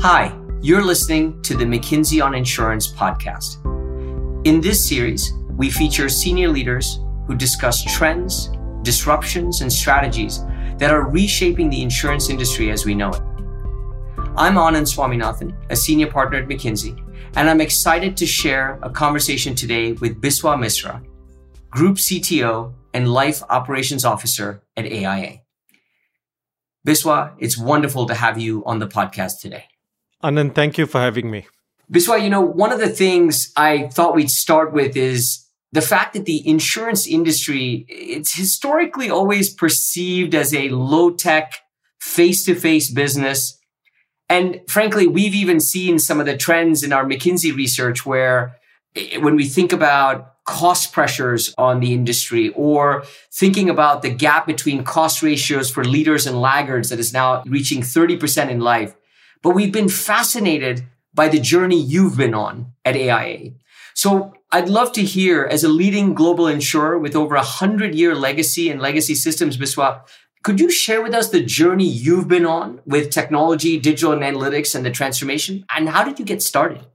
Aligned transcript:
Hi, 0.00 0.32
you're 0.62 0.84
listening 0.84 1.42
to 1.42 1.56
the 1.56 1.64
McKinsey 1.64 2.24
on 2.24 2.32
Insurance 2.32 2.86
podcast. 2.86 3.56
In 4.46 4.60
this 4.60 4.88
series, 4.88 5.32
we 5.56 5.70
feature 5.70 6.08
senior 6.08 6.50
leaders 6.50 7.00
who 7.26 7.34
discuss 7.34 7.82
trends, 7.82 8.48
disruptions, 8.82 9.60
and 9.60 9.72
strategies 9.72 10.44
that 10.76 10.92
are 10.92 11.10
reshaping 11.10 11.68
the 11.68 11.82
insurance 11.82 12.30
industry 12.30 12.70
as 12.70 12.86
we 12.86 12.94
know 12.94 13.08
it. 13.08 13.20
I'm 14.36 14.54
Anand 14.54 14.86
Swaminathan, 14.86 15.52
a 15.68 15.74
senior 15.74 16.06
partner 16.06 16.38
at 16.38 16.46
McKinsey, 16.46 16.96
and 17.34 17.50
I'm 17.50 17.60
excited 17.60 18.16
to 18.18 18.24
share 18.24 18.78
a 18.84 18.90
conversation 18.90 19.56
today 19.56 19.94
with 19.94 20.20
Biswa 20.20 20.56
Misra, 20.56 21.04
Group 21.70 21.96
CTO 21.96 22.72
and 22.94 23.12
Life 23.12 23.42
Operations 23.50 24.04
Officer 24.04 24.62
at 24.76 24.86
AIA. 24.86 25.40
Biswa, 26.86 27.34
it's 27.40 27.58
wonderful 27.58 28.06
to 28.06 28.14
have 28.14 28.38
you 28.38 28.64
on 28.64 28.78
the 28.78 28.86
podcast 28.86 29.40
today. 29.40 29.64
Anand, 30.22 30.54
thank 30.54 30.78
you 30.78 30.86
for 30.86 31.00
having 31.00 31.30
me. 31.30 31.46
Biswa, 31.90 32.22
you 32.22 32.28
know, 32.28 32.40
one 32.40 32.72
of 32.72 32.80
the 32.80 32.88
things 32.88 33.52
I 33.56 33.88
thought 33.88 34.14
we'd 34.14 34.30
start 34.30 34.72
with 34.72 34.96
is 34.96 35.46
the 35.72 35.80
fact 35.80 36.14
that 36.14 36.24
the 36.24 36.46
insurance 36.46 37.06
industry, 37.06 37.86
it's 37.88 38.34
historically 38.34 39.10
always 39.10 39.52
perceived 39.52 40.34
as 40.34 40.54
a 40.54 40.68
low 40.70 41.10
tech, 41.10 41.54
face 42.00 42.44
to 42.44 42.54
face 42.54 42.90
business. 42.90 43.58
And 44.28 44.60
frankly, 44.68 45.06
we've 45.06 45.34
even 45.34 45.60
seen 45.60 45.98
some 45.98 46.20
of 46.20 46.26
the 46.26 46.36
trends 46.36 46.82
in 46.82 46.92
our 46.92 47.04
McKinsey 47.04 47.54
research 47.54 48.04
where 48.04 48.56
eh, 48.96 49.18
when 49.18 49.36
we 49.36 49.46
think 49.46 49.72
about 49.72 50.44
cost 50.44 50.92
pressures 50.92 51.54
on 51.58 51.80
the 51.80 51.92
industry 51.92 52.50
or 52.56 53.04
thinking 53.30 53.68
about 53.68 54.00
the 54.00 54.08
gap 54.08 54.46
between 54.46 54.82
cost 54.82 55.22
ratios 55.22 55.70
for 55.70 55.84
leaders 55.84 56.26
and 56.26 56.40
laggards 56.40 56.88
that 56.88 56.98
is 56.98 57.12
now 57.12 57.42
reaching 57.46 57.82
30% 57.82 58.50
in 58.50 58.60
life. 58.60 58.94
But 59.42 59.54
we've 59.54 59.72
been 59.72 59.88
fascinated 59.88 60.84
by 61.14 61.28
the 61.28 61.40
journey 61.40 61.80
you've 61.80 62.16
been 62.16 62.34
on 62.34 62.72
at 62.84 62.96
AIA. 62.96 63.52
So 63.94 64.34
I'd 64.52 64.68
love 64.68 64.92
to 64.92 65.02
hear, 65.02 65.44
as 65.44 65.64
a 65.64 65.68
leading 65.68 66.14
global 66.14 66.46
insurer 66.46 66.98
with 66.98 67.16
over 67.16 67.34
a 67.34 67.42
hundred 67.42 67.94
year 67.94 68.14
legacy 68.14 68.70
and 68.70 68.80
legacy 68.80 69.14
systems, 69.14 69.56
Biswa, 69.56 70.02
could 70.44 70.60
you 70.60 70.70
share 70.70 71.02
with 71.02 71.14
us 71.14 71.30
the 71.30 71.42
journey 71.42 71.84
you've 71.84 72.28
been 72.28 72.46
on 72.46 72.80
with 72.86 73.10
technology, 73.10 73.78
digital 73.78 74.12
and 74.12 74.22
analytics 74.22 74.74
and 74.74 74.86
the 74.86 74.90
transformation? 74.90 75.64
And 75.74 75.88
how 75.88 76.04
did 76.04 76.18
you 76.18 76.24
get 76.24 76.42
started? 76.42 76.86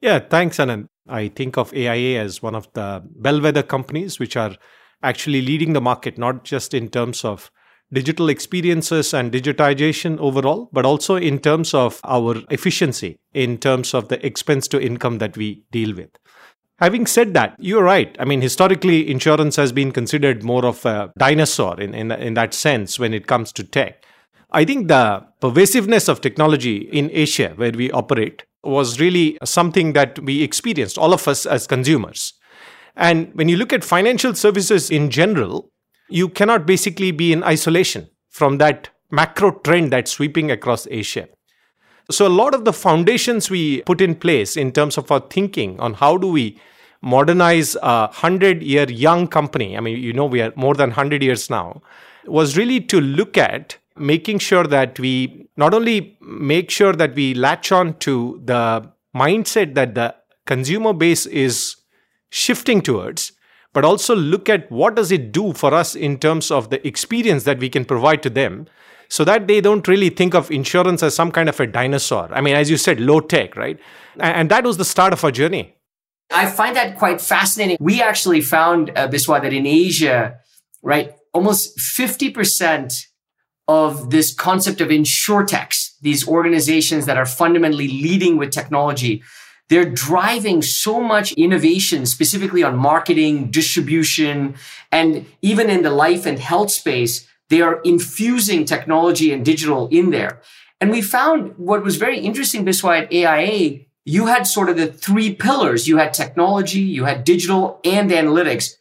Yeah, 0.00 0.20
thanks, 0.20 0.58
Anand. 0.58 0.86
I 1.08 1.28
think 1.28 1.58
of 1.58 1.72
AIA 1.74 2.22
as 2.22 2.42
one 2.42 2.54
of 2.54 2.72
the 2.72 3.02
bellwether 3.16 3.62
companies 3.62 4.18
which 4.18 4.36
are 4.36 4.56
actually 5.02 5.42
leading 5.42 5.72
the 5.72 5.80
market, 5.80 6.16
not 6.16 6.44
just 6.44 6.72
in 6.72 6.88
terms 6.88 7.24
of 7.24 7.50
digital 7.92 8.28
experiences 8.28 9.14
and 9.14 9.32
digitization 9.32 10.18
overall, 10.18 10.68
but 10.72 10.84
also 10.84 11.16
in 11.16 11.38
terms 11.38 11.74
of 11.74 12.00
our 12.04 12.36
efficiency, 12.50 13.18
in 13.32 13.58
terms 13.58 13.94
of 13.94 14.08
the 14.08 14.24
expense 14.26 14.66
to 14.68 14.80
income 14.80 15.18
that 15.18 15.36
we 15.36 15.64
deal 15.70 15.94
with. 15.94 16.10
Having 16.78 17.06
said 17.06 17.34
that, 17.34 17.54
you're 17.58 17.84
right. 17.84 18.16
I 18.18 18.24
mean, 18.24 18.40
historically, 18.40 19.08
insurance 19.08 19.54
has 19.56 19.70
been 19.70 19.92
considered 19.92 20.42
more 20.42 20.66
of 20.66 20.84
a 20.84 21.12
dinosaur 21.16 21.80
in, 21.80 21.94
in, 21.94 22.10
in 22.10 22.34
that 22.34 22.52
sense 22.52 22.98
when 22.98 23.14
it 23.14 23.28
comes 23.28 23.52
to 23.52 23.64
tech. 23.64 24.04
I 24.50 24.64
think 24.64 24.88
the 24.88 25.24
pervasiveness 25.40 26.08
of 26.08 26.20
technology 26.20 26.76
in 26.76 27.10
Asia, 27.12 27.52
where 27.56 27.72
we 27.72 27.90
operate, 27.92 28.44
was 28.64 28.98
really 28.98 29.38
something 29.44 29.92
that 29.92 30.18
we 30.20 30.42
experienced, 30.42 30.98
all 30.98 31.12
of 31.12 31.28
us 31.28 31.46
as 31.46 31.66
consumers. 31.66 32.32
And 32.96 33.34
when 33.34 33.48
you 33.48 33.56
look 33.56 33.72
at 33.72 33.84
financial 33.84 34.34
services 34.34 34.90
in 34.90 35.10
general, 35.10 35.70
you 36.08 36.28
cannot 36.28 36.66
basically 36.66 37.10
be 37.10 37.32
in 37.32 37.42
isolation 37.42 38.08
from 38.28 38.58
that 38.58 38.88
macro 39.10 39.52
trend 39.52 39.92
that's 39.92 40.10
sweeping 40.10 40.50
across 40.50 40.86
Asia. 40.90 41.28
So, 42.10 42.26
a 42.26 42.28
lot 42.28 42.54
of 42.54 42.64
the 42.64 42.72
foundations 42.72 43.48
we 43.48 43.80
put 43.82 44.00
in 44.00 44.14
place 44.14 44.56
in 44.56 44.72
terms 44.72 44.98
of 44.98 45.10
our 45.10 45.20
thinking 45.20 45.80
on 45.80 45.94
how 45.94 46.18
do 46.18 46.28
we 46.28 46.60
modernize 47.00 47.76
a 47.76 48.08
100 48.08 48.62
year 48.62 48.88
young 48.90 49.26
company, 49.28 49.76
I 49.76 49.80
mean, 49.80 50.02
you 50.02 50.12
know, 50.12 50.26
we 50.26 50.42
are 50.42 50.52
more 50.56 50.74
than 50.74 50.90
100 50.90 51.22
years 51.22 51.48
now, 51.48 51.82
was 52.26 52.56
really 52.56 52.80
to 52.80 53.00
look 53.00 53.38
at 53.38 53.76
making 53.96 54.38
sure 54.38 54.64
that 54.64 54.98
we 54.98 55.48
not 55.56 55.72
only 55.72 56.18
make 56.20 56.70
sure 56.70 56.92
that 56.92 57.14
we 57.14 57.34
latch 57.34 57.70
on 57.72 57.94
to 57.98 58.40
the 58.44 58.90
mindset 59.14 59.74
that 59.74 59.94
the 59.94 60.14
consumer 60.46 60.92
base 60.92 61.26
is 61.26 61.76
shifting 62.30 62.82
towards 62.82 63.32
but 63.74 63.84
also 63.84 64.14
look 64.14 64.48
at 64.48 64.70
what 64.72 64.94
does 64.94 65.12
it 65.12 65.32
do 65.32 65.52
for 65.52 65.74
us 65.74 65.94
in 65.94 66.16
terms 66.18 66.50
of 66.50 66.70
the 66.70 66.84
experience 66.86 67.44
that 67.44 67.58
we 67.58 67.68
can 67.68 67.84
provide 67.84 68.22
to 68.22 68.30
them 68.30 68.66
so 69.08 69.24
that 69.24 69.46
they 69.46 69.60
don't 69.60 69.86
really 69.86 70.08
think 70.08 70.34
of 70.34 70.50
insurance 70.50 71.02
as 71.02 71.14
some 71.14 71.30
kind 71.30 71.48
of 71.48 71.60
a 71.60 71.66
dinosaur. 71.66 72.32
I 72.32 72.40
mean 72.40 72.56
as 72.56 72.70
you 72.70 72.78
said 72.78 73.00
low 73.00 73.20
tech 73.20 73.56
right 73.56 73.78
and 74.18 74.50
that 74.50 74.64
was 74.64 74.78
the 74.78 74.84
start 74.84 75.12
of 75.12 75.22
our 75.22 75.30
journey. 75.30 75.74
I 76.32 76.46
find 76.46 76.74
that 76.74 76.96
quite 76.96 77.20
fascinating. 77.20 77.76
We 77.80 78.00
actually 78.00 78.40
found 78.40 78.90
uh, 78.96 79.08
biswa 79.08 79.42
that 79.42 79.52
in 79.52 79.66
asia 79.66 80.38
right 80.82 81.12
almost 81.32 81.76
50% 81.78 82.94
of 83.66 84.10
this 84.10 84.32
concept 84.32 84.80
of 84.80 84.88
insurtechs 84.88 85.90
these 86.00 86.28
organizations 86.28 87.06
that 87.06 87.16
are 87.16 87.26
fundamentally 87.26 87.88
leading 87.88 88.36
with 88.36 88.52
technology 88.52 89.22
they're 89.68 89.90
driving 89.90 90.62
so 90.62 91.00
much 91.00 91.32
innovation, 91.32 92.06
specifically 92.06 92.62
on 92.62 92.76
marketing, 92.76 93.50
distribution, 93.50 94.54
and 94.92 95.26
even 95.42 95.70
in 95.70 95.82
the 95.82 95.90
life 95.90 96.26
and 96.26 96.38
health 96.38 96.70
space. 96.70 97.26
They 97.50 97.60
are 97.60 97.80
infusing 97.82 98.64
technology 98.64 99.32
and 99.32 99.44
digital 99.44 99.88
in 99.88 100.10
there. 100.10 100.40
And 100.80 100.90
we 100.90 101.02
found 101.02 101.56
what 101.56 101.84
was 101.84 101.96
very 101.96 102.18
interesting, 102.18 102.64
Biswa, 102.64 103.02
at 103.02 103.12
AIA, 103.12 103.80
you 104.04 104.26
had 104.26 104.46
sort 104.46 104.68
of 104.68 104.76
the 104.76 104.86
three 104.86 105.34
pillars. 105.34 105.88
You 105.88 105.98
had 105.98 106.12
technology, 106.12 106.80
you 106.80 107.04
had 107.04 107.24
digital 107.24 107.80
and 107.84 108.10
analytics. 108.10 108.74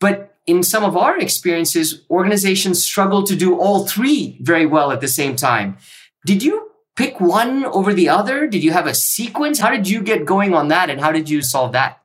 But 0.00 0.36
in 0.46 0.62
some 0.62 0.84
of 0.84 0.96
our 0.96 1.18
experiences, 1.18 2.04
organizations 2.10 2.82
struggle 2.82 3.22
to 3.24 3.36
do 3.36 3.58
all 3.58 3.86
three 3.86 4.38
very 4.40 4.66
well 4.66 4.90
at 4.90 5.00
the 5.00 5.08
same 5.08 5.36
time. 5.36 5.76
Did 6.24 6.42
you 6.42 6.67
pick 6.98 7.20
one 7.20 7.64
over 7.66 7.94
the 7.94 8.08
other? 8.08 8.48
Did 8.48 8.64
you 8.64 8.72
have 8.72 8.88
a 8.88 8.94
sequence? 8.94 9.60
How 9.60 9.70
did 9.70 9.88
you 9.88 10.02
get 10.02 10.26
going 10.26 10.52
on 10.52 10.66
that 10.68 10.90
and 10.90 11.00
how 11.00 11.12
did 11.12 11.30
you 11.30 11.42
solve 11.42 11.70
that? 11.72 12.02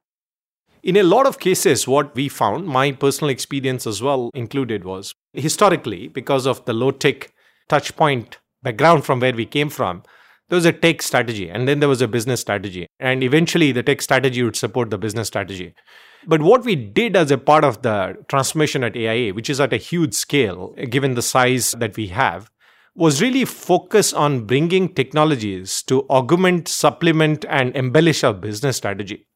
In 0.83 0.95
a 0.95 1.03
lot 1.03 1.25
of 1.25 1.39
cases, 1.39 1.87
what 1.87 2.13
we 2.13 2.29
found, 2.29 2.67
my 2.67 2.91
personal 2.91 3.31
experience 3.31 3.87
as 3.87 4.03
well 4.03 4.29
included, 4.35 4.83
was 4.85 5.15
historically, 5.33 6.09
because 6.09 6.45
of 6.45 6.63
the 6.65 6.73
low 6.73 6.91
tech 6.91 7.33
touch 7.69 7.95
point 7.95 8.37
background 8.61 9.03
from 9.03 9.19
where 9.19 9.33
we 9.33 9.45
came 9.47 9.69
from, 9.69 10.03
there 10.49 10.57
was 10.57 10.65
a 10.65 10.73
tech 10.73 11.01
strategy 11.01 11.49
and 11.49 11.67
then 11.67 11.79
there 11.79 11.89
was 11.89 12.01
a 12.01 12.07
business 12.07 12.41
strategy. 12.41 12.85
And 12.99 13.23
eventually, 13.23 13.71
the 13.71 13.81
tech 13.81 14.01
strategy 14.01 14.43
would 14.43 14.55
support 14.55 14.91
the 14.91 14.99
business 14.99 15.27
strategy. 15.27 15.73
But 16.27 16.41
what 16.41 16.63
we 16.63 16.75
did 16.75 17.15
as 17.15 17.31
a 17.31 17.37
part 17.37 17.63
of 17.63 17.81
the 17.81 18.17
transformation 18.27 18.83
at 18.83 18.95
AIA, 18.95 19.33
which 19.33 19.49
is 19.49 19.59
at 19.59 19.73
a 19.73 19.77
huge 19.77 20.13
scale, 20.13 20.75
given 20.89 21.15
the 21.15 21.21
size 21.21 21.73
that 21.79 21.97
we 21.97 22.07
have, 22.07 22.51
was 22.95 23.21
really 23.21 23.45
focus 23.45 24.13
on 24.13 24.45
bringing 24.45 24.93
technologies 24.93 25.81
to 25.83 26.07
augment, 26.09 26.67
supplement, 26.67 27.45
and 27.49 27.75
embellish 27.75 28.23
our 28.23 28.33
business 28.33 28.77
strategy. 28.77 29.27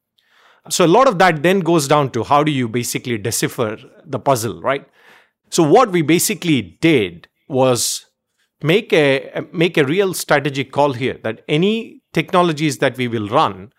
So 0.69 0.85
a 0.85 0.88
lot 0.88 1.07
of 1.07 1.18
that 1.19 1.44
then 1.44 1.62
goes 1.62 1.88
down 1.88 2.12
to 2.12 2.23
how 2.23 2.44
do 2.44 2.51
you 2.51 2.68
basically 2.68 3.18
decipher 3.18 3.78
the 4.06 4.19
puzzle, 4.19 4.62
right? 4.62 4.85
So 5.50 5.63
what 5.63 5.91
we 5.91 6.01
basically 6.01 6.78
did 6.81 7.28
was 7.47 8.06
make 8.62 8.91
a 8.91 9.45
make 9.53 9.78
a 9.78 9.85
real 9.85 10.13
strategic 10.13 10.72
call 10.72 10.94
here 10.94 11.19
that 11.24 11.41
any 11.47 12.01
technologies 12.13 12.79
that 12.79 12.97
we 12.97 13.07
will 13.07 13.28
run 13.28 13.72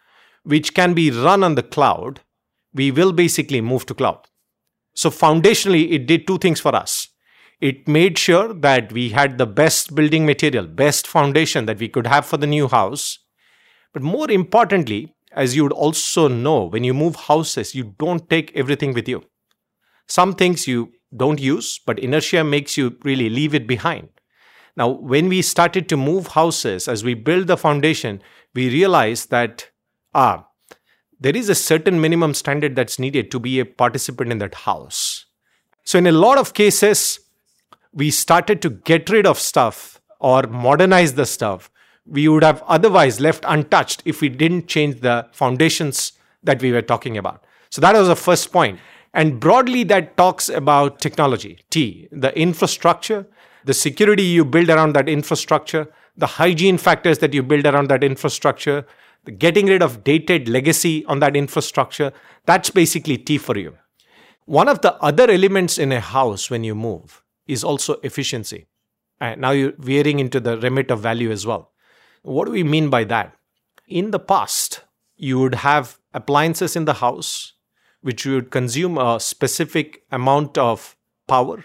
which 0.45 0.73
can 0.73 0.95
be 0.95 1.11
run 1.11 1.43
on 1.43 1.57
the 1.57 1.63
cloud 1.63 2.21
we 2.73 2.91
will 2.91 3.13
basically 3.13 3.61
move 3.61 3.85
to 3.87 3.95
cloud 3.95 4.21
so 4.95 5.11
foundationally 5.11 5.91
it 5.91 6.07
did 6.07 6.27
two 6.27 6.39
things 6.39 6.61
for 6.61 6.75
us 6.77 7.08
it 7.61 7.89
made 7.89 8.19
sure 8.19 8.55
that 8.55 8.93
we 8.93 9.11
had 9.11 9.37
the 9.37 9.47
best 9.47 9.95
building 9.95 10.25
material, 10.25 10.67
best 10.67 11.07
foundation 11.07 11.67
that 11.67 11.79
we 11.79 11.89
could 11.89 12.07
have 12.07 12.25
for 12.25 12.37
the 12.37 12.47
new 12.47 12.69
house. 12.69 13.19
But 13.93 14.03
more 14.03 14.31
importantly, 14.31 15.15
as 15.33 15.57
you 15.57 15.65
would 15.65 15.73
also 15.73 16.29
know, 16.29 16.65
when 16.65 16.85
you 16.85 16.95
move 16.95 17.17
houses, 17.17 17.75
you 17.75 17.95
don't 17.99 18.29
take 18.31 18.53
everything 18.55 18.95
with 18.95 19.09
you. 19.09 19.25
Some 20.07 20.35
things 20.35 20.69
you 20.69 20.93
don't 21.17 21.41
use, 21.41 21.81
but 21.85 21.99
inertia 21.99 22.45
makes 22.45 22.77
you 22.77 22.97
really 23.03 23.29
leave 23.29 23.55
it 23.55 23.67
behind. 23.67 24.09
Now, 24.77 24.89
when 24.89 25.29
we 25.29 25.43
started 25.43 25.89
to 25.89 25.97
move 25.97 26.29
houses, 26.29 26.87
as 26.87 27.03
we 27.03 27.15
build 27.15 27.49
the 27.49 27.57
foundation, 27.57 28.23
we 28.55 28.71
realized 28.71 29.31
that 29.31 29.71
ah, 30.15 30.47
there 31.19 31.37
is 31.37 31.49
a 31.49 31.55
certain 31.55 32.01
minimum 32.01 32.33
standard 32.33 32.77
that's 32.77 32.99
needed 32.99 33.31
to 33.33 33.41
be 33.41 33.59
a 33.59 33.67
participant 33.67 34.31
in 34.31 34.39
that 34.39 34.55
house. 34.55 35.27
So, 35.85 35.99
in 35.99 36.07
a 36.07 36.13
lot 36.13 36.39
of 36.39 36.55
cases, 36.55 37.19
we 37.93 38.11
started 38.11 38.63
to 38.63 38.71
get 38.71 39.11
rid 39.11 39.27
of 39.27 39.39
stuff 39.39 40.01
or 40.21 40.43
modernize 40.43 41.15
the 41.15 41.27
stuff 41.27 41.71
we 42.09 42.27
would 42.27 42.43
have 42.43 42.63
otherwise 42.67 43.21
left 43.21 43.45
untouched 43.47 44.03
if 44.05 44.21
we 44.21 44.29
didn't 44.29 44.67
change 44.67 45.01
the 45.01 45.27
foundations 45.33 46.13
that 46.43 46.63
we 46.63 46.73
were 46.73 46.83
talking 46.83 47.19
about. 47.19 47.45
So 47.71 47.81
that 47.83 47.95
was 47.95 48.09
the 48.09 48.17
first 48.17 48.51
point. 48.51 48.81
And 49.13 49.41
broadly, 49.41 49.85
that 49.85 50.17
talks 50.17 50.49
about 50.49 51.01
technology, 51.01 51.59
T, 51.71 52.09
the 52.11 52.37
infrastructure, 52.39 53.27
the 53.65 53.75
security 53.75 54.23
you 54.23 54.45
build 54.45 54.71
around 54.71 54.95
that 54.95 55.09
infrastructure, 55.09 55.93
the 56.17 56.27
hygiene 56.27 56.79
factors 56.79 57.19
that 57.19 57.35
you 57.35 57.43
build 57.43 57.67
around 57.67 57.89
that 57.89 58.03
infrastructure, 58.03 58.87
the 59.25 59.31
getting 59.31 59.67
rid 59.67 59.83
of 59.83 60.05
dated 60.05 60.49
legacy 60.49 61.05
on 61.07 61.21
that 61.21 61.37
infrastructure, 61.37 62.13
that's 62.47 62.71
basically 62.71 63.19
T 63.19 63.39
for 63.39 63.59
you. 63.59 63.77
One 64.47 64.69
of 64.69 64.81
the 64.81 64.95
other 64.95 65.31
elements 65.31 65.79
in 65.79 65.93
a 65.93 66.01
house 66.01 66.51
when 66.51 66.65
you 66.65 66.75
move 66.75 67.23
is 67.49 67.65
also 67.65 67.95
efficiency. 68.03 68.67
And 69.21 69.41
now 69.41 69.51
you're 69.51 69.73
veering 69.79 70.21
into 70.21 70.39
the 70.39 70.59
remit 70.59 70.91
of 70.91 71.01
value 71.01 71.31
as 71.33 71.45
well. 71.45 71.73
What 72.23 72.45
do 72.45 72.53
we 72.53 72.63
mean 72.63 72.91
by 72.91 73.05
that? 73.05 73.35
In 73.89 74.13
the 74.13 74.21
past, 74.21 74.85
you 75.17 75.41
would 75.41 75.57
have 75.57 75.99
appliances 76.15 76.77
in 76.77 76.85
the 76.85 76.95
house 76.95 77.55
which 78.01 78.25
would 78.25 78.51
consume 78.51 78.97
a 78.97 79.19
specific 79.19 80.03
amount 80.13 80.57
of 80.57 80.97
power. 81.27 81.65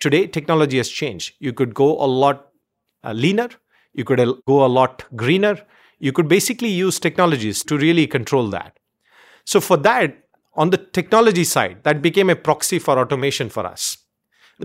Today, 0.00 0.26
technology 0.26 0.76
has 0.76 0.90
changed. 0.90 1.34
You 1.38 1.54
could 1.54 1.74
go 1.74 1.98
a 1.98 2.04
lot 2.04 2.48
uh, 3.02 3.12
leaner, 3.12 3.48
you 3.92 4.04
could 4.04 4.18
go 4.46 4.64
a 4.64 4.68
lot 4.68 5.04
greener. 5.16 5.60
You 5.98 6.12
could 6.12 6.28
basically 6.28 6.68
use 6.68 6.98
technologies 6.98 7.62
to 7.64 7.78
really 7.78 8.06
control 8.06 8.48
that. 8.48 8.78
So, 9.44 9.60
for 9.60 9.76
that, 9.78 10.24
on 10.54 10.70
the 10.70 10.76
technology 10.76 11.44
side, 11.44 11.84
that 11.84 12.02
became 12.02 12.28
a 12.28 12.36
proxy 12.36 12.78
for 12.78 12.98
automation 12.98 13.48
for 13.48 13.64
us. 13.66 13.98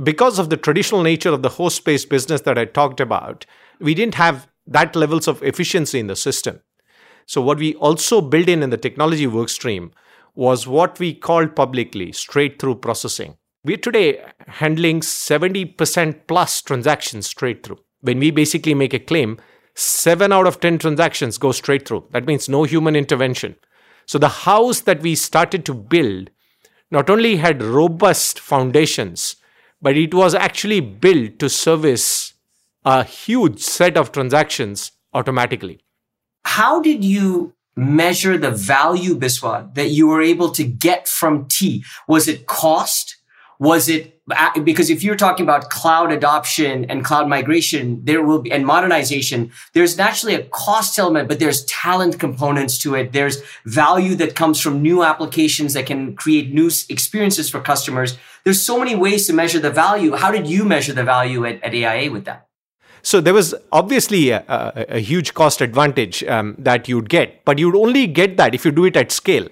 Because 0.04 0.38
of 0.40 0.50
the 0.50 0.58
traditional 0.58 1.02
nature 1.02 1.34
of 1.34 1.42
the 1.42 1.50
host 1.50 1.84
based 1.86 2.10
business 2.10 2.42
that 2.42 2.58
I 2.58 2.66
talked 2.66 3.00
about, 3.00 3.46
we 3.80 3.94
didn't 3.94 4.16
have 4.16 4.48
that 4.68 4.96
levels 4.96 5.28
of 5.28 5.42
efficiency 5.44 6.00
in 6.00 6.08
the 6.08 6.16
system. 6.16 6.62
So, 7.26 7.42
what 7.42 7.58
we 7.58 7.76
also 7.76 8.22
built 8.22 8.48
in 8.48 8.64
in 8.64 8.70
the 8.70 8.78
technology 8.78 9.28
workstream 9.28 9.92
was 10.36 10.68
what 10.68 11.00
we 11.00 11.14
called 11.14 11.56
publicly 11.56 12.12
straight 12.12 12.60
through 12.60 12.76
processing. 12.76 13.38
We're 13.64 13.78
today 13.78 14.24
handling 14.48 15.02
70% 15.02 16.28
plus 16.28 16.62
transactions 16.62 17.28
straight 17.28 17.64
through. 17.64 17.80
When 18.02 18.20
we 18.20 18.32
basically 18.32 18.74
make 18.74 18.94
a 18.94 19.00
claim, 19.00 19.40
seven 19.76 20.32
out 20.32 20.48
of 20.48 20.60
10 20.60 20.78
transactions 20.78 21.38
go 21.38 21.52
straight 21.52 21.88
through. 21.88 22.06
That 22.12 22.26
means 22.26 22.48
no 22.48 22.64
human 22.64 22.96
intervention. 22.96 23.56
So 24.06 24.18
the 24.18 24.30
house 24.30 24.82
that 24.82 25.02
we 25.02 25.16
started 25.16 25.66
to 25.66 25.74
build 25.74 26.30
not 26.92 27.10
only 27.10 27.36
had 27.36 27.62
robust 27.62 28.40
foundations, 28.40 29.36
but 29.82 29.98
it 29.98 30.14
was 30.14 30.34
actually 30.36 30.80
built 30.80 31.40
to 31.40 31.50
service 31.50 32.34
a 32.86 33.04
huge 33.04 33.60
set 33.60 33.98
of 33.98 34.12
transactions 34.12 34.92
automatically. 35.14 35.80
How 36.46 36.82
did 36.82 37.04
you 37.04 37.54
measure 37.76 38.38
the 38.38 38.52
value, 38.52 39.16
Biswa, 39.16 39.74
that 39.76 39.90
you 39.90 40.08
were 40.08 40.22
able 40.22 40.52
to 40.52 40.64
get 40.64 41.08
from 41.08 41.48
T? 41.48 41.84
Was 42.08 42.28
it 42.28 42.48
cost? 42.48 43.18
Was 43.60 43.90
it 43.90 44.17
because 44.64 44.90
if 44.90 45.04
you're 45.04 45.16
talking 45.16 45.46
about 45.46 45.70
cloud 45.70 46.12
adoption 46.12 46.86
and 46.86 47.04
cloud 47.06 47.30
migration, 47.30 48.04
there 48.04 48.22
will 48.22 48.42
be, 48.42 48.52
and 48.52 48.66
modernization, 48.66 49.52
there's 49.74 49.98
naturally 49.98 50.36
a 50.36 50.44
cost 50.44 51.00
element, 51.00 51.30
but 51.30 51.40
there's 51.40 51.64
talent 51.66 52.20
components 52.20 52.78
to 52.80 52.96
it. 52.96 53.14
There's 53.14 53.42
value 53.66 54.16
that 54.16 54.36
comes 54.36 54.60
from 54.60 54.82
new 54.82 55.02
applications 55.04 55.74
that 55.76 55.86
can 55.86 56.16
create 56.16 56.54
new 56.54 56.70
experiences 56.90 57.50
for 57.50 57.62
customers. 57.62 58.18
There's 58.44 58.62
so 58.62 58.78
many 58.78 58.96
ways 58.96 59.28
to 59.28 59.34
measure 59.34 59.60
the 59.60 59.72
value. 59.72 60.16
How 60.16 60.32
did 60.32 60.48
you 60.48 60.66
measure 60.66 60.94
the 60.94 61.04
value 61.04 61.46
at, 61.46 61.64
at 61.64 61.74
AIA 61.74 62.12
with 62.12 62.26
that? 62.26 62.48
So 63.04 63.22
there 63.22 63.34
was 63.34 63.56
obviously 63.72 64.32
a, 64.32 64.44
a, 64.50 64.96
a 64.98 65.00
huge 65.00 65.34
cost 65.34 65.62
advantage 65.62 66.24
um, 66.26 66.56
that 66.58 66.90
you'd 66.90 67.08
get, 67.08 67.46
but 67.46 67.58
you'd 67.60 67.76
only 67.76 68.08
get 68.08 68.36
that 68.36 68.54
if 68.54 68.66
you 68.66 68.72
do 68.72 68.84
it 68.84 68.98
at 68.98 69.14
scale. 69.14 69.48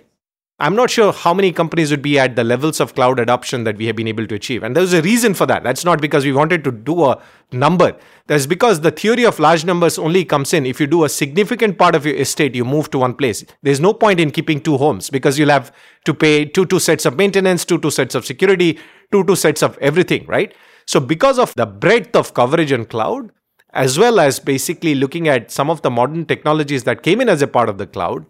I'm 0.57 0.73
not 0.73 0.89
sure 0.89 1.11
how 1.11 1.33
many 1.33 1.51
companies 1.51 1.91
would 1.91 2.01
be 2.01 2.17
at 2.17 2.37
the 2.37 2.43
levels 2.45 2.79
of 2.79 2.95
cloud 2.95 3.19
adoption 3.19 3.65
that 3.65 3.75
we 3.75 3.87
have 3.87 3.97
been 3.97 4.07
able 4.07 4.25
to 4.25 4.35
achieve. 4.35 4.63
And 4.63 4.73
there's 4.73 4.93
a 4.93 5.01
reason 5.01 5.33
for 5.33 5.45
that. 5.47 5.63
That's 5.63 5.83
not 5.83 5.99
because 5.99 6.23
we 6.23 6.31
wanted 6.31 6.63
to 6.63 6.71
do 6.71 7.03
a 7.03 7.21
number. 7.51 7.97
That's 8.27 8.45
because 8.45 8.79
the 8.79 8.91
theory 8.91 9.25
of 9.25 9.37
large 9.37 9.65
numbers 9.65 9.99
only 9.99 10.23
comes 10.23 10.53
in 10.53 10.65
if 10.65 10.79
you 10.79 10.87
do 10.87 11.03
a 11.03 11.09
significant 11.09 11.77
part 11.77 11.93
of 11.93 12.05
your 12.05 12.15
estate, 12.15 12.55
you 12.55 12.63
move 12.63 12.89
to 12.91 12.99
one 12.99 13.15
place. 13.15 13.43
There's 13.63 13.81
no 13.81 13.93
point 13.93 14.21
in 14.21 14.31
keeping 14.31 14.61
two 14.61 14.77
homes 14.77 15.09
because 15.09 15.37
you'll 15.37 15.49
have 15.49 15.75
to 16.05 16.13
pay 16.13 16.45
two, 16.45 16.65
two 16.65 16.79
sets 16.79 17.05
of 17.05 17.17
maintenance, 17.17 17.65
two, 17.65 17.77
two 17.77 17.91
sets 17.91 18.15
of 18.15 18.25
security, 18.25 18.79
two, 19.11 19.25
two 19.25 19.35
sets 19.35 19.61
of 19.61 19.77
everything, 19.79 20.25
right? 20.25 20.55
So 20.87 21.01
because 21.01 21.37
of 21.37 21.53
the 21.55 21.65
breadth 21.65 22.15
of 22.15 22.33
coverage 22.33 22.71
on 22.71 22.85
cloud, 22.85 23.31
as 23.73 23.99
well 23.99 24.21
as 24.21 24.39
basically 24.39 24.95
looking 24.95 25.27
at 25.27 25.51
some 25.51 25.69
of 25.69 25.81
the 25.81 25.91
modern 25.91 26.25
technologies 26.25 26.85
that 26.85 27.03
came 27.03 27.19
in 27.19 27.27
as 27.27 27.41
a 27.41 27.47
part 27.47 27.67
of 27.67 27.77
the 27.77 27.87
cloud, 27.87 28.25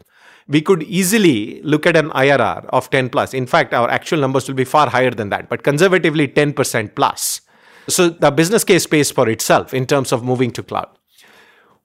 we 0.48 0.62
could 0.62 0.84
easily 0.84 1.62
look 1.64 1.86
at 1.86 1.98
an 1.98 2.10
IRR 2.12 2.66
of 2.70 2.90
10 2.90 3.10
plus. 3.10 3.34
In 3.34 3.48
fact, 3.48 3.74
our 3.74 3.90
actual 3.90 4.20
numbers 4.20 4.48
will 4.48 4.56
be 4.56 4.64
far 4.64 4.90
higher 4.90 5.12
than 5.12 5.30
that, 5.30 5.50
but 5.50 5.64
conservatively 5.64 6.28
10% 6.28 6.96
plus. 6.96 7.42
So 7.88 8.10
the 8.10 8.32
business 8.32 8.64
case 8.64 8.86
pays 8.86 9.12
for 9.12 9.30
itself 9.30 9.74
in 9.74 9.86
terms 9.86 10.12
of 10.12 10.24
moving 10.24 10.52
to 10.52 10.64
cloud. 10.64 10.90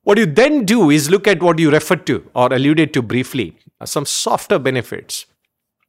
What 0.02 0.18
you 0.18 0.26
then 0.26 0.64
do 0.64 0.90
is 0.90 1.10
look 1.10 1.26
at 1.26 1.42
what 1.42 1.58
you 1.58 1.70
referred 1.70 2.06
to 2.06 2.30
or 2.34 2.52
alluded 2.52 2.94
to 2.94 3.02
briefly 3.02 3.58
some 3.84 4.06
softer 4.06 4.58
benefits. 4.58 5.26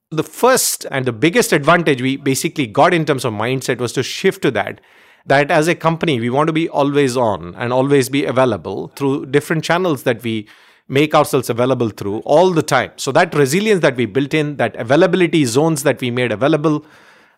The 0.10 0.24
first 0.24 0.86
and 0.92 1.06
the 1.06 1.14
biggest 1.14 1.54
advantage 1.54 2.02
we 2.02 2.18
basically 2.18 2.68
got 2.68 2.94
in 2.94 3.06
terms 3.06 3.24
of 3.24 3.34
mindset 3.34 3.78
was 3.80 3.94
to 3.94 4.04
shift 4.04 4.42
to 4.42 4.52
that. 4.52 4.82
That 5.26 5.52
as 5.52 5.68
a 5.68 5.76
company, 5.76 6.20
we 6.20 6.30
want 6.30 6.48
to 6.48 6.54
be 6.54 6.68
always 6.68 7.16
on 7.16 7.56
and 7.56 7.72
always 7.72 8.10
be 8.10 8.26
available 8.26 8.90
through 8.96 9.28
different 9.28 9.64
channels 9.64 10.04
that 10.04 10.24
we 10.24 10.50
make 10.92 11.16
ourselves 11.16 11.50
available 11.50 11.90
through 11.90 12.20
all 12.20 12.52
the 12.52 12.62
time. 12.62 12.92
So 12.98 13.12
that 13.14 13.34
resilience 13.34 13.82
that 13.82 13.96
we 13.96 14.06
built 14.06 14.34
in, 14.34 14.58
that 14.58 14.76
availability 14.76 15.46
zones 15.46 15.84
that 15.84 16.02
we 16.02 16.12
made 16.12 16.32
available, 16.32 16.86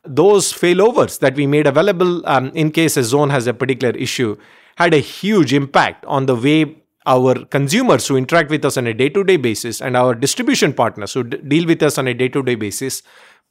those 0.04 0.52
failovers 0.52 1.20
that 1.20 1.36
we 1.36 1.48
made 1.48 1.68
available 1.68 2.28
um, 2.28 2.52
in 2.56 2.72
case 2.72 2.98
a 2.98 3.04
zone 3.04 3.30
has 3.30 3.48
a 3.48 3.54
particular 3.54 3.96
issue 3.96 4.36
had 4.76 4.94
a 4.94 4.98
huge 4.98 5.54
impact 5.54 6.04
on 6.06 6.26
the 6.26 6.36
way 6.36 6.76
our 7.06 7.36
consumers 7.46 8.08
who 8.08 8.16
interact 8.16 8.50
with 8.50 8.66
us 8.66 8.78
on 8.78 8.88
a 8.88 8.94
day-to-day 8.94 9.38
basis 9.38 9.82
and 9.82 9.96
our 9.96 10.16
distribution 10.16 10.74
partners 10.74 11.14
who 11.14 11.24
d- 11.24 11.38
deal 11.38 11.68
with 11.68 11.84
us 11.84 11.98
on 11.98 12.08
a 12.08 12.14
day-to-day 12.14 12.56
basis 12.56 13.04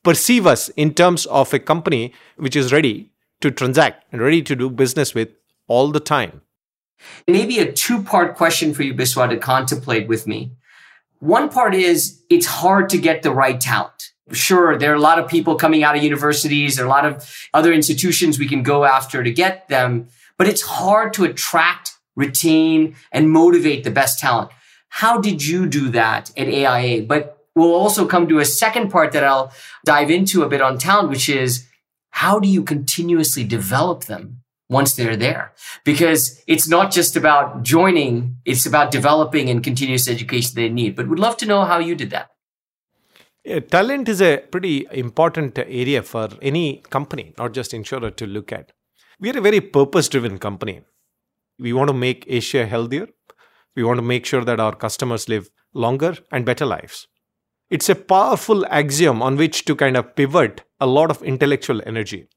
perceive 0.02 0.46
us 0.46 0.68
in 0.70 0.92
terms 0.92 1.26
of 1.26 1.52
a 1.54 1.58
company 1.58 2.12
which 2.36 2.56
is 2.56 2.72
ready 2.72 3.10
to 3.40 3.50
transact 3.50 4.04
and 4.10 4.20
ready 4.20 4.42
to 4.42 4.56
do 4.56 4.68
business 4.68 5.14
with 5.14 5.28
all 5.68 5.92
the 5.92 6.00
time 6.00 6.40
Maybe 7.26 7.58
a 7.58 7.70
two 7.70 8.02
part 8.02 8.36
question 8.36 8.74
for 8.74 8.82
you, 8.82 8.94
Biswa, 8.94 9.28
to 9.30 9.36
contemplate 9.36 10.08
with 10.08 10.26
me. 10.26 10.52
One 11.18 11.48
part 11.48 11.74
is 11.74 12.22
it's 12.28 12.46
hard 12.46 12.88
to 12.90 12.98
get 12.98 13.22
the 13.22 13.30
right 13.32 13.60
talent. 13.60 14.10
Sure, 14.32 14.78
there 14.78 14.92
are 14.92 14.96
a 14.96 15.00
lot 15.00 15.18
of 15.18 15.28
people 15.28 15.54
coming 15.54 15.84
out 15.84 15.96
of 15.96 16.02
universities, 16.02 16.76
there 16.76 16.84
are 16.84 16.88
a 16.88 16.90
lot 16.90 17.04
of 17.04 17.48
other 17.52 17.72
institutions 17.72 18.38
we 18.38 18.48
can 18.48 18.62
go 18.62 18.84
after 18.84 19.22
to 19.22 19.30
get 19.30 19.68
them, 19.68 20.08
but 20.38 20.48
it's 20.48 20.62
hard 20.62 21.12
to 21.14 21.24
attract, 21.24 21.92
retain, 22.16 22.96
and 23.12 23.30
motivate 23.30 23.84
the 23.84 23.90
best 23.90 24.18
talent. 24.18 24.50
How 24.88 25.20
did 25.20 25.44
you 25.44 25.66
do 25.66 25.90
that 25.90 26.30
at 26.36 26.48
AIA? 26.48 27.02
But 27.02 27.38
we'll 27.54 27.74
also 27.74 28.06
come 28.06 28.28
to 28.28 28.38
a 28.38 28.44
second 28.44 28.90
part 28.90 29.12
that 29.12 29.24
I'll 29.24 29.52
dive 29.84 30.10
into 30.10 30.42
a 30.42 30.48
bit 30.48 30.60
on 30.60 30.78
talent, 30.78 31.08
which 31.08 31.28
is 31.28 31.66
how 32.10 32.38
do 32.38 32.48
you 32.48 32.62
continuously 32.62 33.44
develop 33.44 34.04
them? 34.04 34.41
Once 34.72 34.94
they're 34.94 35.16
there. 35.16 35.52
Because 35.84 36.42
it's 36.46 36.68
not 36.68 36.90
just 36.90 37.16
about 37.16 37.62
joining 37.62 38.36
it's 38.44 38.66
about 38.66 38.90
developing 38.90 39.48
and 39.48 39.62
continuous 39.62 40.08
education 40.08 40.52
they 40.54 40.68
need. 40.68 40.96
But 40.96 41.08
we'd 41.08 41.18
love 41.18 41.36
to 41.38 41.46
know 41.46 41.64
how 41.64 41.78
you 41.78 41.94
did 41.94 42.10
that. 42.10 42.30
Yeah, 43.44 43.60
talent 43.60 44.08
is 44.08 44.22
a 44.22 44.38
pretty 44.38 44.86
important 44.92 45.58
area 45.58 46.02
for 46.02 46.28
any 46.40 46.82
company 46.90 47.34
not 47.38 47.52
just 47.52 47.74
insurer 47.74 48.10
to 48.10 48.26
look 48.26 48.52
at. 48.52 48.72
We 49.18 49.30
are 49.30 49.38
a 49.38 49.40
very 49.40 49.60
purpose 49.60 50.08
driven 50.08 50.38
company. 50.38 50.82
We 51.58 51.72
want 51.72 51.88
to 51.88 51.94
make 51.94 52.24
asia 52.28 52.66
healthier. 52.66 53.08
We 53.74 53.84
want 53.84 53.98
to 53.98 54.02
make 54.02 54.26
sure 54.26 54.44
that 54.44 54.60
our 54.60 54.74
customers 54.74 55.28
live 55.28 55.50
longer 55.74 56.16
and 56.30 56.44
better 56.44 56.66
lives. 56.66 57.08
It's 57.70 57.88
a 57.88 57.94
powerful 57.94 58.66
axiom 58.66 59.22
on 59.22 59.36
which 59.36 59.64
to 59.64 59.74
kind 59.74 59.96
of 59.96 60.14
pivot 60.14 60.62
a 60.78 60.86
lot 60.86 61.10
of 61.10 61.22
intellectual 61.22 61.80
energy 61.86 62.28